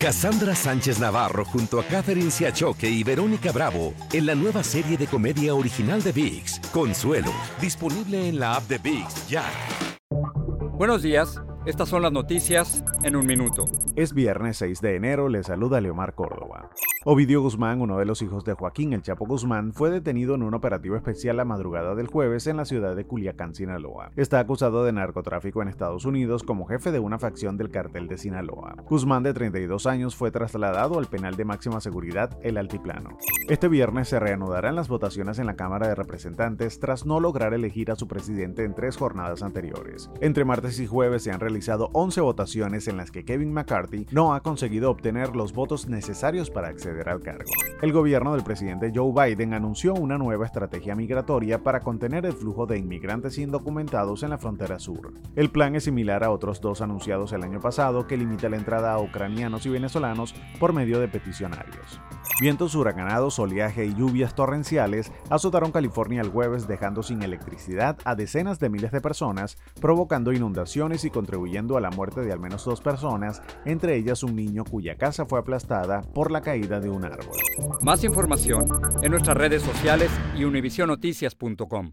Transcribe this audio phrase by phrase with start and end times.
[0.00, 5.08] Cassandra Sánchez Navarro junto a Catherine Siachoque y Verónica Bravo en la nueva serie de
[5.08, 9.42] comedia original de VIX, Consuelo, disponible en la app de VIX ya.
[10.74, 13.64] Buenos días, estas son las noticias en un minuto.
[13.96, 16.70] Es viernes 6 de enero, le saluda Leomar Córdoba.
[17.10, 20.52] Ovidio Guzmán, uno de los hijos de Joaquín El Chapo Guzmán, fue detenido en un
[20.52, 24.10] operativo especial la madrugada del jueves en la ciudad de Culiacán, Sinaloa.
[24.14, 28.18] Está acusado de narcotráfico en Estados Unidos como jefe de una facción del cartel de
[28.18, 28.76] Sinaloa.
[28.90, 33.16] Guzmán, de 32 años, fue trasladado al penal de máxima seguridad El Altiplano.
[33.48, 37.90] Este viernes se reanudarán las votaciones en la Cámara de Representantes tras no lograr elegir
[37.90, 40.10] a su presidente en tres jornadas anteriores.
[40.20, 44.34] Entre martes y jueves se han realizado 11 votaciones en las que Kevin McCarthy no
[44.34, 47.50] ha conseguido obtener los votos necesarios para acceder al cargo.
[47.80, 52.66] El gobierno del presidente Joe Biden anunció una nueva estrategia migratoria para contener el flujo
[52.66, 55.12] de inmigrantes indocumentados en la frontera sur.
[55.36, 58.92] El plan es similar a otros dos anunciados el año pasado que limita la entrada
[58.92, 62.00] a ucranianos y venezolanos por medio de peticionarios.
[62.40, 68.60] Vientos huracanados, oleaje y lluvias torrenciales azotaron California el jueves dejando sin electricidad a decenas
[68.60, 72.80] de miles de personas, provocando inundaciones y contribuyendo a la muerte de al menos dos
[72.80, 77.36] personas, entre ellas un niño cuya casa fue aplastada por la caída de un árbol.
[77.82, 78.66] Más información
[79.02, 81.92] en nuestras redes sociales y univisionoticias.com.